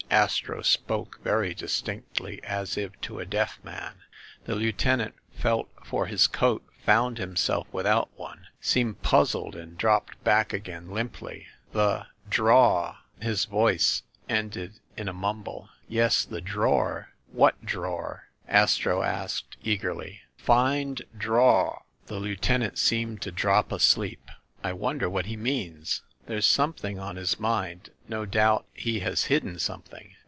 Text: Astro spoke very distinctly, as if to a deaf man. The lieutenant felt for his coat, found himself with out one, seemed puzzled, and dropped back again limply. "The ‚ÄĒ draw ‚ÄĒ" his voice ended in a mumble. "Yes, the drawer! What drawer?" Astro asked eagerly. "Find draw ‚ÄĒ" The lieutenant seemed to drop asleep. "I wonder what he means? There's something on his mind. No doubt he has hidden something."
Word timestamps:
Astro 0.09 0.61
spoke 0.61 1.21
very 1.23 1.53
distinctly, 1.53 2.43
as 2.43 2.75
if 2.77 2.99
to 2.99 3.19
a 3.21 3.25
deaf 3.25 3.61
man. 3.63 3.93
The 4.43 4.55
lieutenant 4.55 5.15
felt 5.31 5.69
for 5.85 6.07
his 6.07 6.27
coat, 6.27 6.65
found 6.85 7.17
himself 7.17 7.65
with 7.71 7.85
out 7.85 8.09
one, 8.17 8.47
seemed 8.59 9.03
puzzled, 9.03 9.55
and 9.55 9.77
dropped 9.77 10.21
back 10.25 10.51
again 10.51 10.91
limply. 10.91 11.47
"The 11.71 12.07
‚ÄĒ 12.27 12.29
draw 12.29 12.91
‚ÄĒ" 12.91 13.23
his 13.23 13.45
voice 13.45 14.03
ended 14.27 14.81
in 14.97 15.07
a 15.07 15.13
mumble. 15.13 15.69
"Yes, 15.87 16.25
the 16.25 16.41
drawer! 16.41 17.11
What 17.31 17.65
drawer?" 17.65 18.25
Astro 18.49 19.03
asked 19.03 19.55
eagerly. 19.63 20.23
"Find 20.35 21.03
draw 21.17 21.73
‚ÄĒ" 21.73 21.81
The 22.07 22.19
lieutenant 22.19 22.77
seemed 22.77 23.21
to 23.21 23.31
drop 23.31 23.71
asleep. 23.71 24.29
"I 24.61 24.73
wonder 24.73 25.09
what 25.09 25.27
he 25.27 25.37
means? 25.37 26.01
There's 26.27 26.45
something 26.45 26.99
on 26.99 27.15
his 27.15 27.39
mind. 27.39 27.89
No 28.07 28.25
doubt 28.25 28.67
he 28.73 28.99
has 28.99 29.25
hidden 29.25 29.57
something." 29.57 30.15